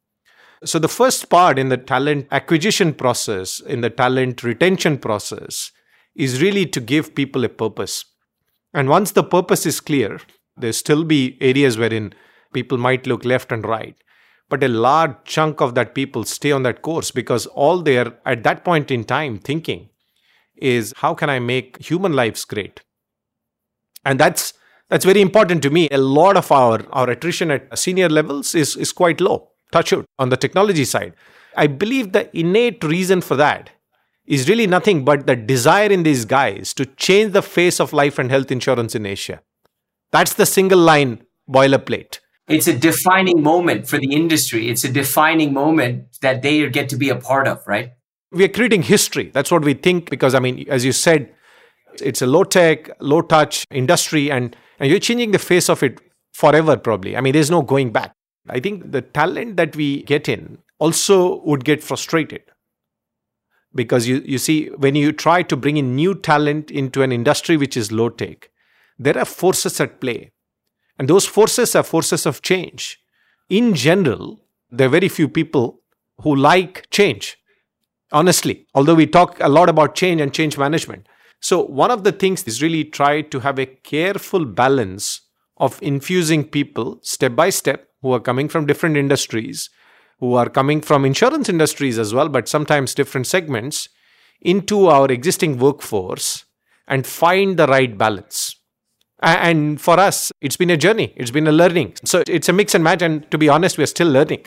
so, 0.64 0.80
the 0.80 0.88
first 0.88 1.30
part 1.30 1.60
in 1.60 1.70
the 1.70 1.78
talent 1.78 2.28
acquisition 2.32 2.94
process, 2.94 3.60
in 3.60 3.82
the 3.82 3.90
talent 3.90 4.44
retention 4.44 4.98
process, 4.98 5.72
is 6.16 6.42
really 6.42 6.66
to 6.68 6.80
give 6.80 7.14
people 7.14 7.44
a 7.44 7.50
purpose. 7.50 8.06
And 8.74 8.88
once 8.88 9.12
the 9.12 9.24
purpose 9.24 9.66
is 9.66 9.82
clear, 9.82 10.20
there 10.56 10.72
still 10.72 11.04
be 11.04 11.38
areas 11.42 11.78
wherein 11.78 12.14
people 12.54 12.78
might 12.78 13.06
look 13.06 13.26
left 13.26 13.52
and 13.52 13.66
right. 13.66 13.96
But 14.48 14.64
a 14.64 14.68
large 14.68 15.16
chunk 15.26 15.60
of 15.60 15.76
that 15.76 15.94
people 15.94 16.24
stay 16.24 16.52
on 16.52 16.64
that 16.64 16.82
course 16.82 17.12
because 17.12 17.48
all 17.48 17.82
they're 17.82 18.14
at 18.26 18.44
that 18.44 18.64
point 18.64 18.92
in 18.92 19.04
time 19.04 19.40
thinking 19.40 19.90
is 20.56 20.94
how 20.98 21.14
can 21.14 21.30
I 21.30 21.40
make 21.40 21.84
human 21.84 22.14
lives 22.14 22.46
great? 22.46 22.82
And 24.06 24.20
that's 24.20 24.54
that's 24.90 25.04
very 25.04 25.20
important 25.20 25.64
to 25.64 25.72
me. 25.72 25.90
A 25.90 25.98
lot 25.98 26.38
of 26.38 26.52
our, 26.52 26.86
our 26.92 27.10
attrition 27.10 27.50
at 27.50 27.78
senior 27.78 28.08
levels 28.08 28.54
is, 28.54 28.76
is 28.78 28.92
quite 28.92 29.20
low 29.20 29.50
touch 29.72 29.92
wood, 29.92 30.06
on 30.20 30.30
the 30.30 30.38
technology 30.38 30.86
side. 30.86 31.14
I 31.56 31.68
believe 31.68 32.12
the 32.12 32.36
innate 32.38 32.84
reason 32.84 33.22
for 33.22 33.36
that 33.38 33.70
is 34.26 34.50
really 34.50 34.68
nothing 34.68 35.06
but 35.06 35.28
the 35.28 35.36
desire 35.36 35.90
in 35.90 36.04
these 36.04 36.26
guys 36.26 36.74
to 36.74 36.86
change 36.86 37.34
the 37.34 37.42
face 37.42 37.80
of 37.80 37.94
life 37.94 38.18
and 38.18 38.32
health 38.32 38.52
insurance 38.52 38.96
in 38.96 39.06
Asia. 39.06 39.42
That's 40.12 40.34
the 40.34 40.46
single 40.46 40.80
line 40.80 41.24
boilerplate. 41.50 42.20
It's 42.48 42.68
a 42.68 42.78
defining 42.78 43.42
moment 43.42 43.88
for 43.88 43.98
the 43.98 44.14
industry. 44.14 44.70
It's 44.70 44.84
a 44.84 44.92
defining 44.92 45.54
moment 45.54 46.20
that 46.22 46.42
they 46.42 46.68
get 46.70 46.90
to 46.90 46.96
be 46.96 47.10
a 47.10 47.16
part 47.16 47.48
of, 47.48 47.62
right? 47.68 47.94
We 48.32 48.44
are 48.44 48.50
creating 48.50 48.84
history. 48.84 49.32
That's 49.34 49.52
what 49.52 49.64
we 49.64 49.74
think 49.74 50.10
because, 50.10 50.36
I 50.36 50.40
mean, 50.40 50.66
as 50.70 50.86
you 50.86 50.92
said, 50.92 51.34
it's 52.02 52.22
a 52.22 52.28
low 52.28 52.44
tech, 52.44 52.90
low 53.00 53.22
touch 53.22 53.66
industry, 53.72 54.32
and, 54.32 54.56
and 54.80 54.90
you're 54.90 55.00
changing 55.00 55.32
the 55.32 55.40
face 55.40 55.70
of 55.70 55.82
it 55.82 56.00
forever, 56.34 56.78
probably. 56.78 57.16
I 57.16 57.22
mean, 57.22 57.34
there's 57.34 57.52
no 57.52 57.62
going 57.62 57.92
back. 57.92 58.15
I 58.48 58.60
think 58.60 58.92
the 58.92 59.02
talent 59.02 59.58
that 59.58 59.76
we 59.76 60.04
get 60.04 60.30
in 60.30 60.60
also 60.80 61.42
would 61.44 61.66
get 61.66 61.84
frustrated 61.84 62.44
because 63.76 64.08
you, 64.08 64.24
you 64.26 64.38
see, 64.38 64.68
when 64.78 64.96
you 64.96 65.12
try 65.12 65.44
to 65.44 65.56
bring 65.58 65.78
in 65.78 65.96
new 65.96 66.16
talent 66.16 66.72
into 66.72 67.02
an 67.02 67.12
industry 67.12 67.58
which 67.58 67.76
is 67.76 67.92
low 67.92 68.10
tech, 68.10 68.50
there 68.98 69.18
are 69.18 69.26
forces 69.26 69.80
at 69.82 70.00
play. 70.00 70.32
And 70.98 71.10
those 71.10 71.26
forces 71.26 71.76
are 71.76 71.84
forces 71.84 72.26
of 72.26 72.42
change. 72.42 73.00
In 73.50 73.76
general, 73.76 74.40
there 74.72 74.88
are 74.88 74.92
very 74.92 75.10
few 75.10 75.28
people 75.28 75.82
who 76.22 76.34
like 76.34 76.90
change, 76.90 77.38
honestly, 78.14 78.66
although 78.74 78.96
we 78.96 79.06
talk 79.06 79.38
a 79.42 79.50
lot 79.50 79.68
about 79.68 79.94
change 79.94 80.22
and 80.22 80.34
change 80.34 80.58
management. 80.58 81.08
So, 81.42 81.62
one 81.62 81.92
of 81.92 82.06
the 82.06 82.14
things 82.14 82.44
is 82.46 82.62
really 82.62 82.86
try 82.86 83.22
to 83.22 83.42
have 83.42 83.60
a 83.60 83.66
careful 83.66 84.46
balance 84.46 85.22
of 85.58 85.78
infusing 85.82 86.46
people 86.46 87.00
step 87.04 87.36
by 87.36 87.50
step 87.50 87.90
who 88.06 88.12
are 88.14 88.20
coming 88.20 88.48
from 88.48 88.68
different 88.68 88.96
industries, 88.96 89.72
who 90.20 90.36
are 90.36 90.48
coming 90.48 90.80
from 90.80 91.06
insurance 91.06 91.50
industries 91.50 91.98
as 91.98 92.14
well, 92.14 92.30
but 92.30 92.48
sometimes 92.48 92.94
different 92.94 93.26
segments, 93.26 93.90
into 94.42 94.86
our 94.86 95.08
existing 95.12 95.58
workforce 95.58 96.46
and 96.88 97.08
find 97.08 97.58
the 97.58 97.66
right 97.66 97.98
balance. 97.98 98.58
And 99.22 99.82
for 99.82 100.00
us, 100.00 100.32
it's 100.40 100.56
been 100.56 100.70
a 100.70 100.78
journey, 100.78 101.14
it's 101.16 101.32
been 101.32 101.48
a 101.48 101.52
learning. 101.52 101.96
So 102.04 102.22
it's 102.28 102.48
a 102.48 102.54
mix 102.54 102.76
and 102.76 102.84
match. 102.84 103.02
And 103.02 103.30
to 103.32 103.40
be 103.40 103.50
honest, 103.50 103.80
we're 103.80 103.88
still 103.88 104.12
learning. 104.12 104.46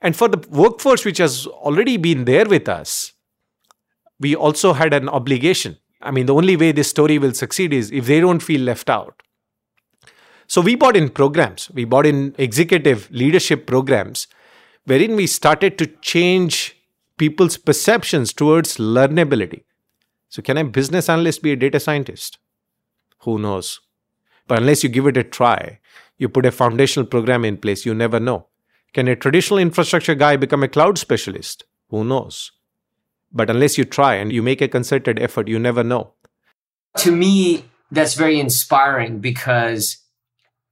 And 0.00 0.16
for 0.16 0.26
the 0.26 0.44
workforce 0.48 1.04
which 1.04 1.18
has 1.18 1.46
already 1.46 1.96
been 1.96 2.24
there 2.24 2.46
with 2.46 2.68
us, 2.68 3.12
we 4.18 4.34
also 4.34 4.72
had 4.72 4.92
an 4.92 5.08
obligation 5.08 5.76
I 6.02 6.10
mean, 6.10 6.26
the 6.26 6.34
only 6.34 6.56
way 6.56 6.72
this 6.72 6.88
story 6.88 7.18
will 7.18 7.34
succeed 7.34 7.72
is 7.72 7.90
if 7.90 8.06
they 8.06 8.20
don't 8.20 8.40
feel 8.40 8.62
left 8.62 8.88
out. 8.88 9.22
So 10.50 10.60
we 10.60 10.74
bought 10.74 10.96
in 10.96 11.10
programs, 11.10 11.70
we 11.72 11.84
bought 11.84 12.06
in 12.06 12.34
executive 12.36 13.08
leadership 13.12 13.68
programs 13.68 14.26
wherein 14.84 15.14
we 15.14 15.28
started 15.28 15.78
to 15.78 15.86
change 15.86 16.76
people's 17.18 17.56
perceptions 17.56 18.32
towards 18.32 18.76
learnability. 18.78 19.62
So, 20.28 20.42
can 20.42 20.58
a 20.58 20.64
business 20.64 21.08
analyst 21.08 21.44
be 21.44 21.52
a 21.52 21.56
data 21.56 21.78
scientist? 21.78 22.38
Who 23.20 23.38
knows? 23.38 23.78
But 24.48 24.58
unless 24.58 24.82
you 24.82 24.88
give 24.88 25.06
it 25.06 25.16
a 25.16 25.22
try, 25.22 25.78
you 26.18 26.28
put 26.28 26.44
a 26.44 26.50
foundational 26.50 27.06
program 27.06 27.44
in 27.44 27.56
place, 27.56 27.86
you 27.86 27.94
never 27.94 28.18
know. 28.18 28.48
Can 28.92 29.06
a 29.06 29.14
traditional 29.14 29.60
infrastructure 29.60 30.16
guy 30.16 30.34
become 30.34 30.64
a 30.64 30.68
cloud 30.68 30.98
specialist? 30.98 31.62
Who 31.90 32.02
knows? 32.02 32.50
But 33.30 33.50
unless 33.50 33.78
you 33.78 33.84
try 33.84 34.14
and 34.16 34.32
you 34.32 34.42
make 34.42 34.60
a 34.60 34.66
concerted 34.66 35.20
effort, 35.20 35.46
you 35.46 35.60
never 35.60 35.84
know. 35.84 36.14
To 36.96 37.12
me, 37.12 37.66
that's 37.92 38.14
very 38.14 38.40
inspiring 38.40 39.20
because 39.20 39.98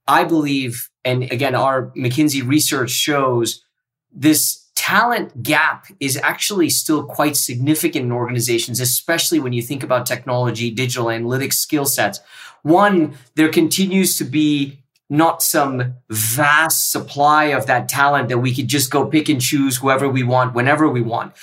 I 0.09 0.23
believe, 0.23 0.89
and 1.05 1.23
again, 1.23 1.55
our 1.55 1.91
McKinsey 1.91 2.45
research 2.45 2.91
shows 2.91 3.63
this 4.11 4.67
talent 4.75 5.43
gap 5.43 5.87
is 5.99 6.17
actually 6.17 6.69
still 6.69 7.03
quite 7.05 7.37
significant 7.37 8.05
in 8.05 8.11
organizations, 8.11 8.79
especially 8.79 9.39
when 9.39 9.53
you 9.53 9.61
think 9.61 9.83
about 9.83 10.05
technology, 10.05 10.71
digital 10.71 11.07
analytics 11.07 11.53
skill 11.53 11.85
sets. 11.85 12.19
One, 12.63 13.15
there 13.35 13.49
continues 13.49 14.17
to 14.17 14.23
be 14.23 14.79
not 15.09 15.41
some 15.41 15.95
vast 16.09 16.91
supply 16.91 17.45
of 17.45 17.65
that 17.67 17.87
talent 17.87 18.29
that 18.29 18.39
we 18.39 18.53
could 18.53 18.67
just 18.67 18.91
go 18.91 19.05
pick 19.05 19.29
and 19.29 19.41
choose 19.41 19.77
whoever 19.77 20.09
we 20.09 20.23
want, 20.23 20.53
whenever 20.53 20.89
we 20.89 21.01
want 21.01 21.33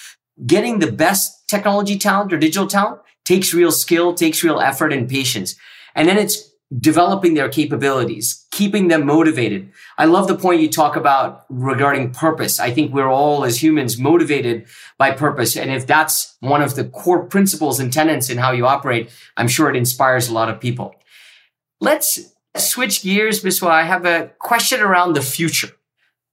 getting 0.44 0.80
the 0.80 0.92
best 0.92 1.49
technology 1.49 1.96
talent 1.99 2.32
or 2.32 2.38
digital 2.38 2.66
talent 2.66 3.00
takes 3.25 3.54
real 3.54 3.73
skill, 3.73 4.12
takes 4.14 4.42
real 4.42 4.61
effort 4.61 4.92
and 4.92 5.08
patience. 5.08 5.56
And 5.94 6.08
then 6.08 6.18
it's 6.18 6.52
developing 6.76 7.35
their 7.35 7.49
capabilities, 7.49 8.46
keeping 8.50 8.88
them 8.88 9.06
motivated. 9.06 9.70
I 9.99 10.06
love 10.06 10.26
the 10.26 10.37
point 10.37 10.61
you 10.61 10.68
talk 10.68 10.96
about 10.96 11.44
regarding 11.49 12.12
purpose. 12.12 12.58
I 12.58 12.73
think 12.73 12.92
we're 12.92 13.11
all 13.11 13.44
as 13.44 13.62
humans 13.62 13.99
motivated 13.99 14.66
by 14.99 15.12
purpose. 15.12 15.56
And 15.56 15.70
if 15.70 15.87
that's 15.87 16.37
one 16.40 16.62
of 16.62 16.75
the 16.75 16.85
core 16.85 17.25
principles 17.25 17.78
and 17.78 17.92
tenets 17.92 18.30
in 18.30 18.38
how 18.38 18.50
you 18.50 18.66
operate, 18.66 19.11
I'm 19.37 19.49
sure 19.49 19.70
it 19.70 19.76
inspires 19.76 20.28
a 20.28 20.35
lot 20.35 20.49
of 20.49 20.61
people. 20.61 20.94
Let's 21.80 22.35
switch 22.56 23.02
gears, 23.02 23.42
Biswa. 23.42 23.68
I 23.68 23.85
have 23.85 24.04
a 24.04 24.32
question 24.38 24.80
around 24.80 25.12
the 25.12 25.23
future 25.23 25.70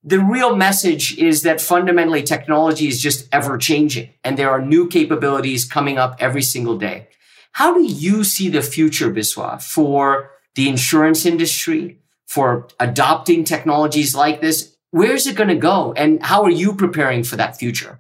the 0.04 0.20
real 0.20 0.56
message 0.56 1.18
is 1.18 1.44
that 1.44 1.62
fundamentally 1.62 2.24
technology 2.24 2.88
is 2.88 3.02
just 3.02 3.28
ever 3.32 3.58
changing 3.58 4.10
and 4.24 4.38
there 4.38 4.52
are 4.52 4.62
new 4.62 4.88
capabilities 4.88 5.64
coming 5.64 5.98
up 5.98 6.18
every 6.20 6.42
single 6.42 6.78
day. 6.78 7.08
How 7.54 7.74
do 7.74 7.84
you 7.84 8.24
see 8.24 8.50
the 8.50 8.62
future, 8.62 9.12
Biswa, 9.12 9.62
for 9.62 10.32
the 10.56 10.68
insurance 10.68 11.26
industry, 11.26 12.00
for 12.26 12.68
adopting 12.80 13.44
technologies 13.44 14.16
like 14.16 14.42
this? 14.42 14.76
Where's 14.92 15.28
it 15.28 15.36
going 15.36 15.50
to 15.50 15.56
go? 15.56 15.94
And 15.94 16.22
how 16.24 16.44
are 16.44 16.52
you 16.52 16.74
preparing 16.74 17.24
for 17.24 17.36
that 17.36 17.58
future? 17.58 18.00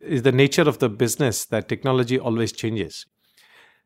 Is 0.00 0.22
the 0.22 0.32
nature 0.32 0.62
of 0.62 0.78
the 0.78 0.88
business 0.88 1.44
that 1.46 1.68
technology 1.68 2.18
always 2.18 2.52
changes. 2.52 3.06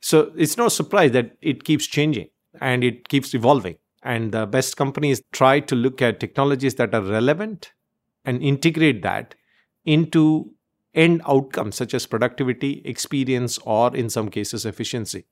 So 0.00 0.32
it's 0.36 0.56
no 0.56 0.68
surprise 0.68 1.12
that 1.12 1.36
it 1.42 1.64
keeps 1.64 1.86
changing 1.86 2.28
and 2.60 2.82
it 2.82 3.08
keeps 3.08 3.34
evolving. 3.34 3.76
And 4.02 4.32
the 4.32 4.46
best 4.46 4.78
companies 4.78 5.22
try 5.30 5.60
to 5.60 5.74
look 5.74 6.00
at 6.00 6.20
technologies 6.20 6.76
that 6.76 6.94
are 6.94 7.02
relevant 7.02 7.72
and 8.24 8.42
integrate 8.42 9.02
that 9.02 9.34
into 9.84 10.52
end 10.94 11.22
outcomes 11.26 11.76
such 11.76 11.94
as 11.94 12.06
productivity, 12.06 12.82
experience, 12.84 13.58
or 13.58 13.94
in 13.96 14.10
some 14.10 14.28
cases, 14.28 14.66
efficiency. 14.66 15.24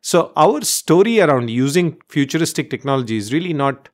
So, 0.00 0.32
our 0.36 0.62
story 0.62 1.20
around 1.20 1.50
using 1.50 2.00
futuristic 2.08 2.70
technology 2.70 3.16
is 3.16 3.32
really 3.32 3.52
not 3.52 3.88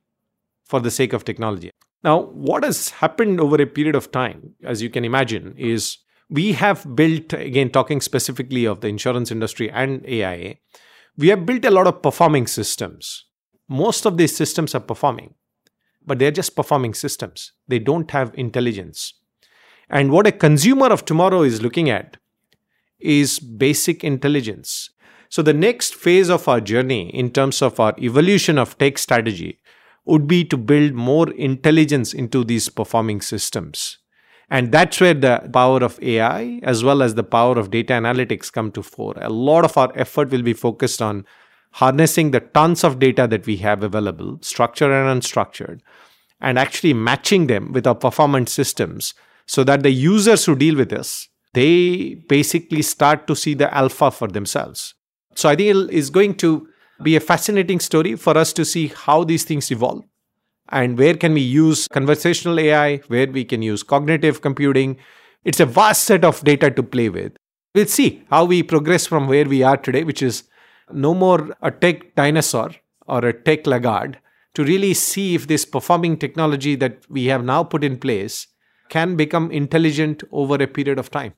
for 0.65 0.81
the 0.81 0.91
sake 0.91 1.13
of 1.13 1.25
technology. 1.25 1.71
Now, 2.03 2.21
what 2.21 2.65
has 2.65 2.91
happened 2.91 3.41
over 3.41 3.61
a 3.61 3.67
period 3.67 3.95
of 3.95 4.13
time, 4.13 4.55
as 4.63 4.83
you 4.83 4.91
can 4.91 5.05
imagine, 5.05 5.55
is 5.57 5.99
we 6.29 6.53
have 6.53 6.95
built, 6.95 7.33
again, 7.33 7.71
talking 7.71 8.03
specifically 8.03 8.67
of 8.67 8.81
the 8.81 8.89
insurance 8.89 9.31
industry 9.31 9.71
and 9.71 10.05
AI, 10.07 10.59
we 11.17 11.29
have 11.29 11.47
built 11.47 11.65
a 11.65 11.71
lot 11.71 11.87
of 11.87 12.03
performing 12.03 12.47
systems 12.47 13.25
most 13.69 14.05
of 14.05 14.17
these 14.17 14.37
systems 14.37 14.75
are 14.75 14.81
performing, 14.81 15.35
but 16.05 16.19
they're 16.19 16.31
just 16.31 16.57
performing 16.57 16.95
systems. 16.95 17.53
They 17.67 17.79
don't 17.79 18.11
have 18.11 18.33
intelligence. 18.35 19.15
And 19.91 20.11
what 20.11 20.27
a 20.27 20.33
consumer 20.33 20.87
of 20.87 21.05
tomorrow 21.05 21.43
is 21.43 21.63
looking 21.63 21.91
at 21.91 22.17
is 22.99 23.39
basic 23.39 24.03
intelligence. 24.03 24.91
So, 25.29 25.43
the 25.43 25.53
next 25.53 25.95
phase 25.95 26.31
of 26.31 26.49
our 26.49 26.61
journey 26.61 27.11
in 27.15 27.31
terms 27.31 27.61
of 27.61 27.81
our 27.81 27.95
evolution 27.99 28.59
of 28.59 28.79
tech 28.79 28.99
strategy 28.99 29.59
would 30.05 30.27
be 30.27 30.45
to 30.45 30.57
build 30.57 30.93
more 30.93 31.31
intelligence 31.33 32.13
into 32.13 32.45
these 32.45 32.69
performing 32.69 33.21
systems. 33.21 33.99
And 34.51 34.71
that's 34.71 35.01
where 35.01 35.15
the 35.15 35.49
power 35.53 35.83
of 35.83 36.01
AI 36.03 36.61
as 36.63 36.85
well 36.85 37.03
as 37.03 37.15
the 37.15 37.25
power 37.25 37.59
of 37.59 37.71
data 37.71 37.95
analytics 37.95 38.53
come 38.53 38.71
to 38.73 38.83
fore. 38.83 39.15
A 39.17 39.31
lot 39.31 39.65
of 39.65 39.77
our 39.79 39.91
effort 39.95 40.31
will 40.31 40.43
be 40.43 40.53
focused 40.53 41.01
on 41.01 41.25
harnessing 41.73 42.31
the 42.31 42.41
tons 42.41 42.85
of 42.85 42.99
data 42.99 43.27
that 43.27 43.47
we 43.47 43.57
have 43.57 43.83
available, 43.83 44.39
structured 44.43 44.93
and 44.93 45.21
unstructured, 45.21 45.81
and 46.41 46.59
actually 46.59 46.95
matching 46.95 47.47
them 47.47 47.73
with 47.73 47.87
our 47.87 47.95
performance 47.95 48.53
systems 48.53 49.15
so 49.47 49.65
that 49.65 49.83
the 49.83 49.91
users 49.91 50.45
who 50.45 50.55
deal 50.57 50.77
with 50.77 50.89
this, 50.89 51.29
they 51.53 52.15
basically 52.29 52.83
start 52.83 53.27
to 53.27 53.37
see 53.37 53.55
the 53.55 53.73
alpha 53.75 54.11
for 54.11 54.29
themselves. 54.29 54.95
So 55.35 55.49
I 55.49 55.57
think 55.57 55.93
it's 55.93 56.11
going 56.11 56.35
to 56.37 56.69
be 57.03 57.17
a 57.17 57.21
fascinating 57.21 57.81
story 57.81 58.17
for 58.17 58.37
us 58.39 58.53
to 58.55 58.65
see 58.65 58.89
how 58.89 59.25
these 59.25 59.45
things 59.45 59.71
evolve 59.71 60.05
and 60.69 60.97
where 60.99 61.15
can 61.15 61.35
we 61.35 61.41
use 61.41 61.89
conversational 61.89 62.59
AI, 62.59 62.99
where 63.09 63.27
we 63.27 63.45
can 63.45 63.63
use 63.63 63.83
cognitive 63.83 64.41
computing. 64.41 64.97
It's 65.45 65.61
a 65.61 65.67
vast 65.67 66.05
set 66.05 66.25
of 66.25 66.43
data 66.43 66.71
to 66.71 66.83
play 66.83 67.09
with. 67.09 67.37
We'll 67.75 67.87
see 67.87 68.25
how 68.31 68.45
we 68.45 68.63
progress 68.63 69.07
from 69.07 69.27
where 69.27 69.45
we 69.45 69.63
are 69.63 69.77
today, 69.77 70.05
which 70.05 70.23
is 70.23 70.45
no 70.93 71.15
more 71.15 71.55
a 71.61 71.71
tech 71.71 72.15
dinosaur 72.15 72.71
or 73.07 73.25
a 73.25 73.33
tech 73.33 73.67
laggard 73.67 74.19
to 74.55 74.65
really 74.65 74.95
see 74.95 75.35
if 75.35 75.49
this 75.49 75.65
performing 75.65 76.17
technology 76.17 76.77
that 76.77 76.99
we 77.09 77.27
have 77.27 77.45
now 77.45 77.65
put 77.65 77.83
in 77.83 77.99
place 77.99 78.47
can 78.89 79.17
become 79.17 79.51
intelligent 79.51 80.23
over 80.31 80.55
a 80.57 80.67
period 80.67 80.99
of 80.99 81.11
time. 81.11 81.35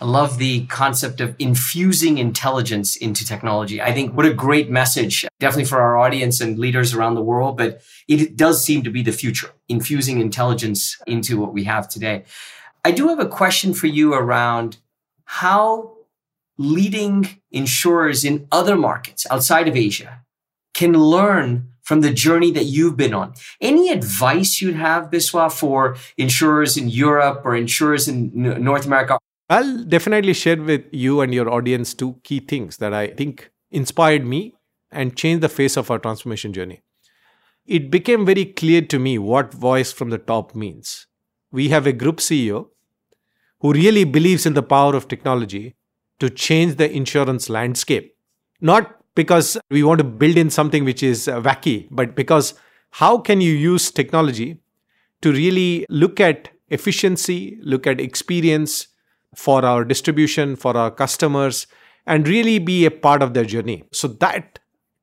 I 0.00 0.06
love 0.06 0.38
the 0.38 0.66
concept 0.66 1.20
of 1.20 1.36
infusing 1.38 2.18
intelligence 2.18 2.96
into 2.96 3.24
technology. 3.24 3.80
I 3.80 3.92
think 3.92 4.14
what 4.14 4.26
a 4.26 4.34
great 4.34 4.68
message, 4.68 5.24
definitely 5.38 5.66
for 5.66 5.80
our 5.80 5.96
audience 5.96 6.40
and 6.40 6.58
leaders 6.58 6.94
around 6.94 7.14
the 7.14 7.22
world, 7.22 7.56
but 7.56 7.80
it 8.08 8.36
does 8.36 8.64
seem 8.64 8.82
to 8.82 8.90
be 8.90 9.02
the 9.02 9.12
future, 9.12 9.50
infusing 9.68 10.20
intelligence 10.20 11.00
into 11.06 11.38
what 11.38 11.52
we 11.52 11.64
have 11.64 11.88
today. 11.88 12.24
I 12.84 12.90
do 12.90 13.08
have 13.08 13.20
a 13.20 13.28
question 13.28 13.72
for 13.72 13.86
you 13.86 14.14
around 14.14 14.78
how 15.24 15.94
leading 16.58 17.40
insurers 17.50 18.24
in 18.24 18.46
other 18.50 18.76
markets 18.76 19.26
outside 19.30 19.68
of 19.68 19.76
Asia 19.76 20.24
can 20.74 20.92
learn 20.92 21.70
from 21.84 22.00
the 22.00 22.12
journey 22.12 22.50
that 22.52 22.64
you've 22.64 22.96
been 22.96 23.14
on. 23.14 23.34
Any 23.60 23.90
advice 23.90 24.60
you'd 24.60 24.76
have, 24.76 25.10
Biswa, 25.10 25.52
for 25.52 25.96
insurers 26.16 26.76
in 26.76 26.88
Europe 26.88 27.42
or 27.44 27.54
insurers 27.54 28.08
in 28.08 28.30
North 28.34 28.86
America? 28.86 29.18
I'll 29.50 29.84
definitely 29.84 30.32
share 30.32 30.60
with 30.60 30.84
you 30.90 31.20
and 31.20 31.32
your 31.32 31.50
audience 31.50 31.94
two 31.94 32.16
key 32.24 32.40
things 32.40 32.78
that 32.78 32.94
I 32.94 33.08
think 33.08 33.50
inspired 33.70 34.24
me 34.24 34.54
and 34.90 35.16
changed 35.16 35.42
the 35.42 35.48
face 35.48 35.76
of 35.76 35.90
our 35.90 35.98
transformation 35.98 36.52
journey. 36.52 36.82
It 37.66 37.90
became 37.90 38.24
very 38.24 38.46
clear 38.46 38.82
to 38.82 38.98
me 38.98 39.18
what 39.18 39.52
voice 39.52 39.92
from 39.92 40.10
the 40.10 40.18
top 40.18 40.54
means. 40.54 41.06
We 41.50 41.68
have 41.68 41.86
a 41.86 41.92
group 41.92 42.16
CEO 42.18 42.68
who 43.60 43.72
really 43.72 44.04
believes 44.04 44.46
in 44.46 44.54
the 44.54 44.62
power 44.62 44.94
of 44.94 45.08
technology 45.08 45.76
to 46.20 46.30
change 46.30 46.76
the 46.76 46.90
insurance 46.90 47.48
landscape. 47.48 48.16
Not 48.60 49.03
because 49.14 49.56
we 49.70 49.82
want 49.82 49.98
to 49.98 50.04
build 50.04 50.36
in 50.36 50.50
something 50.50 50.84
which 50.84 51.02
is 51.02 51.28
uh, 51.28 51.40
wacky, 51.40 51.88
but 51.90 52.14
because 52.14 52.54
how 52.90 53.18
can 53.18 53.40
you 53.40 53.52
use 53.52 53.90
technology 53.90 54.60
to 55.22 55.32
really 55.32 55.86
look 55.88 56.20
at 56.20 56.48
efficiency, 56.68 57.58
look 57.62 57.86
at 57.86 58.00
experience 58.00 58.88
for 59.34 59.64
our 59.64 59.84
distribution, 59.84 60.56
for 60.56 60.76
our 60.76 60.90
customers, 60.90 61.66
and 62.06 62.28
really 62.28 62.58
be 62.58 62.84
a 62.84 62.90
part 62.90 63.22
of 63.22 63.34
their 63.34 63.44
journey. 63.44 63.84
So 63.92 64.08
that 64.08 64.58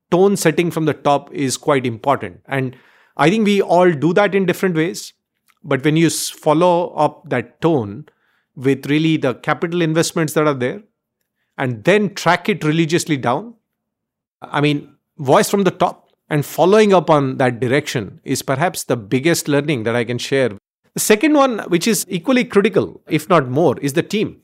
tone 0.09 0.37
setting 0.37 0.71
from 0.71 0.85
the 0.85 0.93
top 0.93 1.33
is 1.33 1.57
quite 1.57 1.85
important. 1.85 2.41
And 2.47 2.75
I 3.17 3.29
think 3.29 3.45
we 3.45 3.61
all 3.61 3.91
do 3.91 4.13
that 4.13 4.35
in 4.35 4.45
different 4.45 4.75
ways. 4.75 5.13
But 5.63 5.83
when 5.83 5.95
you 5.95 6.09
follow 6.09 6.89
up 6.95 7.29
that 7.29 7.61
tone 7.61 8.05
with 8.55 8.85
really 8.87 9.17
the 9.17 9.35
capital 9.35 9.81
investments 9.81 10.33
that 10.33 10.47
are 10.47 10.53
there 10.53 10.83
and 11.57 11.83
then 11.83 12.13
track 12.13 12.49
it 12.49 12.63
religiously 12.63 13.17
down, 13.17 13.55
I 14.41 14.61
mean, 14.61 14.95
voice 15.17 15.49
from 15.49 15.63
the 15.63 15.71
top 15.71 16.09
and 16.29 16.45
following 16.45 16.93
up 16.93 17.09
on 17.09 17.37
that 17.37 17.59
direction 17.59 18.21
is 18.23 18.41
perhaps 18.41 18.83
the 18.83 18.97
biggest 18.97 19.47
learning 19.47 19.83
that 19.83 19.95
I 19.95 20.03
can 20.03 20.17
share. 20.17 20.49
The 20.93 20.99
second 20.99 21.33
one, 21.33 21.59
which 21.69 21.87
is 21.87 22.05
equally 22.09 22.43
critical, 22.43 23.01
if 23.07 23.29
not 23.29 23.47
more, 23.47 23.77
is 23.79 23.93
the 23.93 24.03
team. 24.03 24.41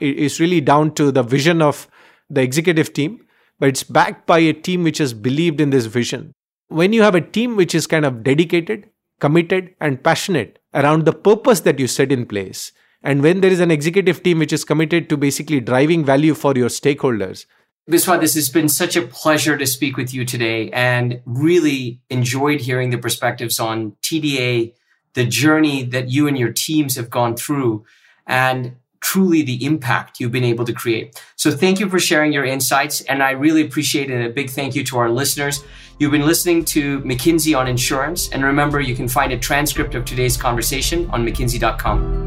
It 0.00 0.16
is 0.16 0.40
really 0.40 0.60
down 0.60 0.94
to 0.94 1.12
the 1.12 1.22
vision 1.22 1.62
of 1.62 1.86
the 2.30 2.42
executive 2.42 2.92
team, 2.92 3.26
but 3.60 3.68
it's 3.68 3.84
backed 3.84 4.26
by 4.26 4.38
a 4.40 4.52
team 4.52 4.82
which 4.82 4.98
has 4.98 5.12
believed 5.14 5.60
in 5.60 5.70
this 5.70 5.86
vision. 5.86 6.32
When 6.68 6.92
you 6.92 7.02
have 7.02 7.14
a 7.14 7.20
team 7.20 7.56
which 7.56 7.74
is 7.74 7.86
kind 7.86 8.04
of 8.04 8.24
dedicated, 8.24 8.88
committed, 9.20 9.74
and 9.80 10.02
passionate 10.02 10.58
around 10.72 11.04
the 11.04 11.12
purpose 11.12 11.60
that 11.60 11.78
you 11.78 11.86
set 11.86 12.10
in 12.10 12.26
place, 12.26 12.72
and 13.02 13.22
when 13.22 13.40
there 13.40 13.52
is 13.52 13.60
an 13.60 13.70
executive 13.70 14.22
team 14.22 14.38
which 14.38 14.52
is 14.52 14.64
committed 14.64 15.08
to 15.08 15.16
basically 15.16 15.60
driving 15.60 16.04
value 16.04 16.34
for 16.34 16.54
your 16.56 16.68
stakeholders, 16.68 17.46
Biswa, 17.90 18.18
this 18.18 18.34
has 18.34 18.48
been 18.48 18.70
such 18.70 18.96
a 18.96 19.02
pleasure 19.02 19.58
to 19.58 19.66
speak 19.66 19.98
with 19.98 20.14
you 20.14 20.24
today 20.24 20.70
and 20.70 21.20
really 21.26 22.00
enjoyed 22.08 22.62
hearing 22.62 22.88
the 22.88 22.96
perspectives 22.96 23.60
on 23.60 23.92
TDA, 24.02 24.72
the 25.12 25.26
journey 25.26 25.82
that 25.82 26.08
you 26.08 26.26
and 26.26 26.38
your 26.38 26.50
teams 26.50 26.96
have 26.96 27.10
gone 27.10 27.36
through, 27.36 27.84
and 28.26 28.76
truly 29.02 29.42
the 29.42 29.62
impact 29.66 30.18
you've 30.18 30.32
been 30.32 30.44
able 30.44 30.64
to 30.64 30.72
create. 30.72 31.22
So 31.36 31.50
thank 31.50 31.78
you 31.78 31.90
for 31.90 31.98
sharing 31.98 32.32
your 32.32 32.46
insights. 32.46 33.02
And 33.02 33.22
I 33.22 33.32
really 33.32 33.62
appreciate 33.62 34.10
it. 34.10 34.24
A 34.24 34.32
big 34.32 34.48
thank 34.48 34.74
you 34.74 34.82
to 34.84 34.96
our 34.96 35.10
listeners. 35.10 35.62
You've 35.98 36.10
been 36.10 36.24
listening 36.24 36.64
to 36.66 37.00
McKinsey 37.02 37.56
on 37.56 37.68
insurance. 37.68 38.30
And 38.30 38.42
remember, 38.42 38.80
you 38.80 38.96
can 38.96 39.08
find 39.08 39.30
a 39.30 39.38
transcript 39.38 39.94
of 39.94 40.06
today's 40.06 40.38
conversation 40.38 41.10
on 41.10 41.22
McKinsey.com. 41.22 42.23